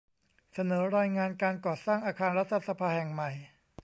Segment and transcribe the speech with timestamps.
[0.53, 3.31] เสนอรายงานการก่อสร้างอาคารรัฐสภาแห่งใหม่